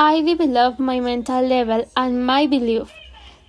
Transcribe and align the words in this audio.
I 0.00 0.22
develop 0.22 0.78
my 0.78 1.00
mental 1.00 1.42
level 1.42 1.84
and 1.96 2.24
my 2.24 2.46
belief. 2.46 2.92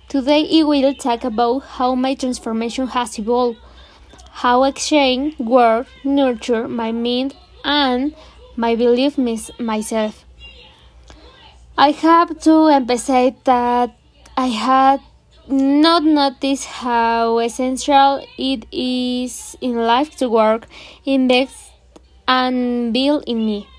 Today 0.08 0.48
I 0.52 0.64
will 0.64 0.92
talk 0.94 1.22
about 1.22 1.60
how 1.60 1.94
my 1.94 2.16
transformation 2.16 2.88
has 2.88 3.20
evolved, 3.20 3.58
how 4.32 4.64
exchange, 4.64 5.38
work, 5.38 5.86
nurture 6.02 6.66
my 6.66 6.90
mind 6.90 7.36
and 7.64 8.16
my 8.56 8.74
belief 8.74 9.16
myself. 9.16 10.24
I 11.78 11.92
have 11.92 12.40
to 12.40 12.66
emphasize 12.66 13.34
that 13.44 13.96
I 14.36 14.48
had 14.48 15.00
not 15.46 16.02
noticed 16.02 16.66
how 16.66 17.38
essential 17.38 18.26
it 18.36 18.66
is 18.72 19.56
in 19.60 19.76
life 19.76 20.16
to 20.16 20.28
work, 20.28 20.66
invest, 21.04 21.70
and 22.26 22.92
build 22.92 23.22
in 23.28 23.46
me. 23.46 23.69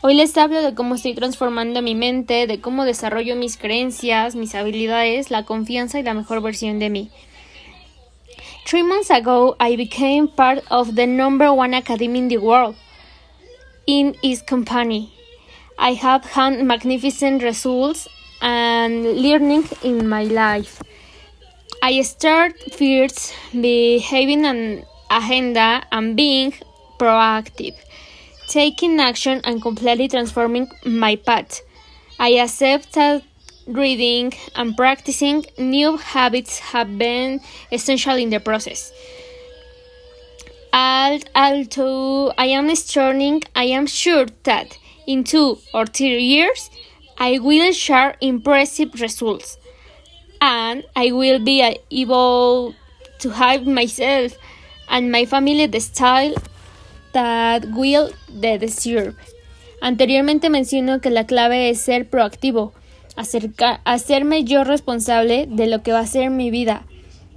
Hoy 0.00 0.14
les 0.14 0.36
hablo 0.36 0.62
de 0.62 0.76
cómo 0.76 0.94
estoy 0.94 1.12
transformando 1.12 1.82
mi 1.82 1.96
mente, 1.96 2.46
de 2.46 2.60
cómo 2.60 2.84
desarrollo 2.84 3.34
mis 3.34 3.56
creencias, 3.56 4.36
mis 4.36 4.54
habilidades, 4.54 5.32
la 5.32 5.44
confianza 5.44 5.98
y 5.98 6.04
la 6.04 6.14
mejor 6.14 6.40
versión 6.40 6.78
de 6.78 6.88
mí. 6.88 7.10
Three 8.64 8.84
months 8.84 9.10
ago, 9.10 9.56
I 9.58 9.74
became 9.74 10.28
part 10.28 10.62
of 10.70 10.94
the 10.94 11.08
number 11.08 11.50
one 11.50 11.74
academy 11.74 12.20
in 12.20 12.28
the 12.28 12.38
world 12.38 12.76
in 13.86 14.14
its 14.22 14.40
company. 14.40 15.12
I 15.76 15.94
have 15.94 16.24
had 16.24 16.62
magnificent 16.62 17.42
results 17.42 18.08
and 18.40 19.20
learning 19.20 19.64
in 19.82 20.08
my 20.08 20.22
life. 20.22 20.80
I 21.82 22.00
start 22.02 22.54
first 22.70 23.34
behaving 23.52 24.46
an 24.46 24.84
agenda 25.10 25.82
and 25.90 26.14
being 26.14 26.54
proactive 27.00 27.74
taking 28.48 28.98
action 28.98 29.40
and 29.44 29.62
completely 29.62 30.08
transforming 30.08 30.68
my 30.84 31.16
path. 31.16 31.60
I 32.18 32.30
accept 32.30 32.94
that 32.94 33.22
reading 33.66 34.32
and 34.56 34.76
practicing 34.76 35.44
new 35.58 35.98
habits 35.98 36.58
have 36.58 36.98
been 36.98 37.40
essential 37.70 38.16
in 38.16 38.30
the 38.30 38.40
process. 38.40 38.90
Although 40.72 42.32
I 42.36 42.46
am 42.46 42.74
starting, 42.74 43.42
I 43.54 43.64
am 43.64 43.86
sure 43.86 44.26
that 44.44 44.78
in 45.06 45.24
two 45.24 45.58
or 45.74 45.86
three 45.86 46.22
years 46.22 46.70
I 47.18 47.38
will 47.38 47.72
share 47.72 48.16
impressive 48.20 49.00
results 49.00 49.58
and 50.40 50.84
I 50.94 51.12
will 51.12 51.38
be 51.38 51.76
able 51.90 52.74
to 53.18 53.30
have 53.30 53.66
myself 53.66 54.36
and 54.88 55.10
my 55.10 55.24
family 55.24 55.66
the 55.66 55.80
style 55.80 56.34
that 57.12 57.64
will 57.74 58.10
deserve. 58.28 59.14
Anteriormente 59.80 60.50
menciono 60.50 61.00
que 61.00 61.10
la 61.10 61.26
clave 61.26 61.70
es 61.70 61.80
ser 61.80 62.08
proactivo, 62.08 62.72
hacerme 63.84 64.44
yo 64.44 64.64
responsable 64.64 65.46
de 65.48 65.66
lo 65.66 65.82
que 65.82 65.92
va 65.92 66.00
a 66.00 66.06
ser 66.06 66.30
mi 66.30 66.50
vida, 66.50 66.84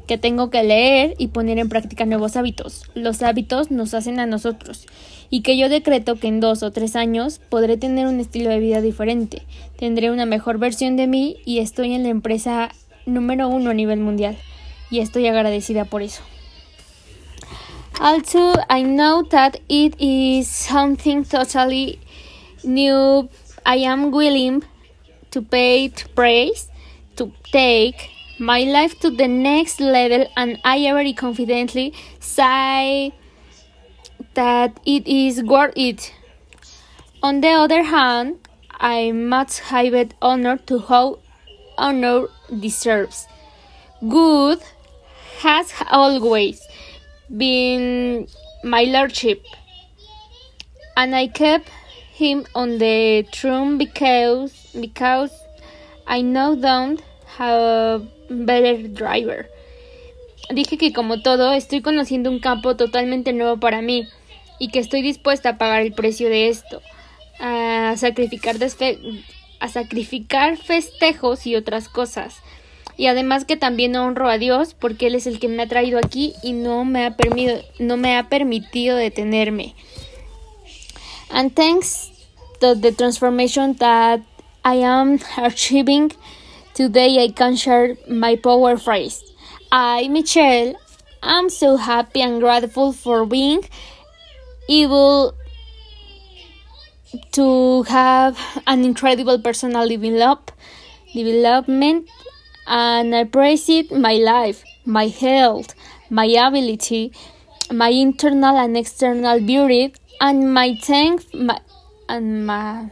que 0.08 0.18
tengo 0.18 0.50
que 0.50 0.64
leer 0.64 1.16
y 1.18 1.28
poner 1.28 1.60
en 1.60 1.70
práctica 1.70 2.06
nuevos 2.06 2.36
hábitos. 2.36 2.84
Los 2.96 3.22
hábitos 3.22 3.72
nos 3.72 3.94
hacen 3.94 4.20
a 4.20 4.26
nosotros 4.26 4.88
y 5.30 5.42
que 5.42 5.58
yo 5.58 5.70
decreto 5.70 6.16
que 6.16 6.28
en 6.28 6.40
dos 6.40 6.64
o 6.64 6.72
tres 6.72 6.96
años 6.96 7.40
podré 7.50 7.78
tener 7.78 8.08
un 8.08 8.20
estilo 8.20 8.50
de 8.50 8.60
vida 8.60 8.82
diferente, 8.82 9.44
tendré 9.78 10.12
una 10.12 10.26
mejor 10.26 10.58
versión 10.58 10.98
de 10.98 11.08
mí 11.08 11.38
y 11.46 11.60
estoy 11.60 11.94
en 11.94 12.04
la 12.04 12.10
empresa 12.10 12.72
número 13.06 13.48
uno 13.48 13.70
a 13.70 13.74
nivel 13.74 14.00
mundial 14.00 14.38
y 14.90 15.00
estoy 15.00 15.28
agradecida 15.28 15.86
por 15.86 16.02
eso. 16.02 16.22
Also, 18.02 18.56
I 18.68 18.82
know 18.82 19.22
that 19.30 19.60
it 19.70 19.94
is 20.02 20.48
something 20.48 21.24
totally 21.24 22.00
new. 22.64 23.30
I 23.64 23.76
am 23.76 24.10
willing 24.10 24.64
to 25.30 25.44
pay 25.44 25.88
to 25.90 26.10
praise, 26.10 26.68
to 27.18 27.32
take 27.52 28.10
my 28.40 28.62
life 28.62 29.00
to 29.02 29.12
the 29.12 29.28
next 29.28 29.80
level, 29.80 30.26
and 30.36 30.58
I 30.64 30.82
very 30.92 31.14
confidently 31.14 31.94
say 32.20 33.14
that 34.34 34.80
it 34.84 35.06
is 35.06 35.44
worth 35.44 35.74
it. 35.76 36.12
On 37.22 37.42
the 37.42 37.50
other 37.50 37.84
hand, 37.84 38.40
I 38.80 39.12
must 39.12 39.60
have 39.60 39.94
it 39.94 40.16
honor 40.24 40.58
to 40.66 40.80
how 40.80 41.20
honor 41.78 42.30
deserves. 42.60 43.28
Good 44.10 44.64
has 45.42 45.72
always 45.92 46.62
been 47.38 48.28
my 48.64 48.84
lordship, 48.86 49.44
and 50.96 51.16
I 51.16 51.28
kept 51.28 51.70
him 52.14 52.46
on 52.54 52.78
the 52.78 53.26
throne 53.32 53.78
because 53.78 54.54
because 54.80 55.32
I 56.08 56.22
know 56.22 56.56
don't 56.56 57.02
have 57.38 58.04
better 58.30 58.88
driver. 58.88 59.50
Dije 60.50 60.78
que 60.78 60.92
como 60.92 61.22
todo 61.22 61.54
estoy 61.54 61.82
conociendo 61.82 62.30
un 62.30 62.40
campo 62.40 62.76
totalmente 62.76 63.32
nuevo 63.32 63.60
para 63.60 63.82
mí 63.82 64.08
y 64.60 64.68
que 64.68 64.80
estoy 64.80 65.02
dispuesta 65.02 65.50
a 65.50 65.58
pagar 65.58 65.82
el 65.82 65.94
precio 65.94 66.30
de 66.30 66.50
esto, 66.50 66.82
a 67.40 67.96
sacrificar, 67.98 68.58
a 69.60 69.68
sacrificar 69.70 70.58
festejos 70.58 71.48
y 71.48 71.56
otras 71.56 71.88
cosas 71.88 72.42
y 72.98 73.08
además 73.08 73.46
que 73.46 73.58
también 73.58 73.96
honro 73.96 74.30
a 74.30 74.38
Dios 74.38 74.74
porque 74.74 75.08
Él 75.08 75.16
es 75.16 75.28
el 75.28 75.40
que 75.40 75.48
me 75.48 75.64
ha 75.64 75.68
traído 75.68 76.00
aquí 76.00 76.34
y 76.44 76.54
no 76.54 76.86
me 76.86 77.06
ha, 77.06 77.16
permitido, 77.16 77.62
no 77.80 77.98
me 77.98 78.18
ha 78.18 78.30
permitido 78.30 78.98
detenerme. 78.98 79.76
And 81.30 81.56
thanks 81.56 82.12
to 82.60 82.76
the 82.76 82.92
transformation 82.92 83.76
that 83.78 84.22
I 84.64 84.84
am 84.84 85.20
achieving 85.38 86.12
today, 86.74 87.24
I 87.24 87.30
can 87.30 87.56
share 87.56 87.98
my 88.10 88.36
power 88.36 88.78
phrase. 88.78 89.24
I, 89.72 90.08
Michelle, 90.10 90.76
am 91.24 91.50
so 91.50 91.78
happy 91.78 92.22
and 92.22 92.42
grateful 92.42 92.92
for 92.92 93.26
being 93.26 93.62
able 94.68 95.34
to 97.32 97.84
have 97.84 98.38
an 98.68 98.84
incredible 98.84 99.40
personal 99.40 99.88
develop, 99.88 100.52
development 101.14 102.10
and 102.68 103.16
I 103.16 103.24
it 103.24 103.92
my 103.92 104.14
life, 104.14 104.64
my 104.86 105.08
health, 105.08 105.74
my 106.10 106.26
ability, 106.26 107.14
my 107.72 107.90
internal 107.90 108.58
and 108.58 108.78
external 108.78 109.40
beauty, 109.40 109.94
and 110.20 110.54
my 110.54 110.76
thank 110.82 111.34
my 111.34 111.60
and 112.08 112.46
my 112.46 112.90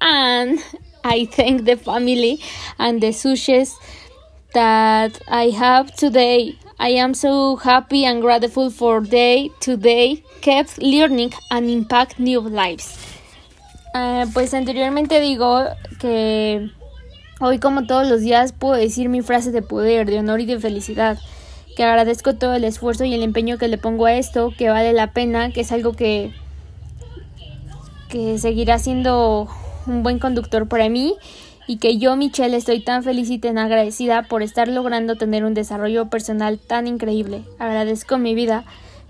and 0.00 0.58
I 1.04 1.26
thank 1.26 1.64
the 1.64 1.76
family 1.76 2.40
and 2.78 3.00
the 3.00 3.12
success 3.12 3.78
that 4.54 5.20
I 5.28 5.50
have 5.50 5.94
today. 5.94 6.58
I 6.78 6.90
am 6.90 7.14
so 7.14 7.56
happy 7.56 8.04
and 8.04 8.20
grateful 8.20 8.70
for 8.70 9.00
day 9.00 9.50
today 9.60 10.24
kept 10.40 10.78
learning 10.78 11.32
and 11.50 11.70
impact 11.70 12.18
new 12.18 12.40
lives. 12.40 12.98
Uh, 13.94 14.26
pues 14.34 14.52
anteriormente 14.54 15.20
digo 15.20 15.68
que 16.00 16.70
Hoy, 17.46 17.58
como 17.58 17.84
todos 17.84 18.08
los 18.08 18.22
días, 18.22 18.52
puedo 18.52 18.72
decir 18.72 19.10
mi 19.10 19.20
frase 19.20 19.52
de 19.52 19.60
poder, 19.60 20.06
de 20.06 20.18
honor 20.18 20.40
y 20.40 20.46
de 20.46 20.58
felicidad, 20.58 21.18
que 21.76 21.84
agradezco 21.84 22.36
todo 22.36 22.54
el 22.54 22.64
esfuerzo 22.64 23.04
y 23.04 23.12
el 23.12 23.22
empeño 23.22 23.58
que 23.58 23.68
le 23.68 23.76
pongo 23.76 24.06
a 24.06 24.14
esto, 24.14 24.54
que 24.56 24.70
vale 24.70 24.94
la 24.94 25.12
pena, 25.12 25.52
que 25.52 25.60
es 25.60 25.70
algo 25.70 25.92
que, 25.92 26.32
que 28.08 28.38
seguirá 28.38 28.78
siendo 28.78 29.46
un 29.86 30.02
buen 30.02 30.18
conductor 30.18 30.66
para 30.68 30.88
mí 30.88 31.16
y 31.66 31.76
que 31.76 31.98
yo, 31.98 32.16
Michelle, 32.16 32.56
estoy 32.56 32.80
tan 32.80 33.02
feliz 33.02 33.28
y 33.28 33.36
tan 33.36 33.58
agradecida 33.58 34.22
por 34.22 34.42
estar 34.42 34.66
logrando 34.66 35.16
tener 35.16 35.44
un 35.44 35.52
desarrollo 35.52 36.08
personal 36.08 36.58
tan 36.58 36.86
increíble. 36.86 37.42
Agradezco 37.58 38.16
mi 38.16 38.34
vida, 38.34 38.64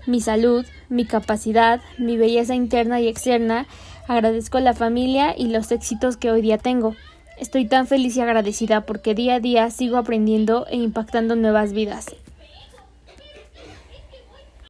mi 0.07 0.19
salud, 0.19 0.65
mi 0.89 1.05
capacidad, 1.05 1.79
mi 1.97 2.17
belleza 2.17 2.53
interna 2.53 2.99
y 2.99 3.07
externa, 3.07 3.65
agradezco 4.09 4.59
la 4.59 4.73
familia 4.73 5.33
y 5.37 5.47
los 5.47 5.71
éxitos 5.71 6.17
que 6.17 6.31
hoy 6.31 6.41
día 6.41 6.57
tengo. 6.57 6.97
Estoy 7.37 7.65
tan 7.65 7.87
feliz 7.87 8.15
y 8.15 8.21
agradecida 8.21 8.81
porque 8.81 9.13
día 9.13 9.35
a 9.35 9.39
día 9.39 9.69
sigo 9.69 9.97
aprendiendo 9.97 10.65
e 10.67 10.77
impactando 10.77 11.35
nuevas 11.35 11.73
vidas. 11.73 12.07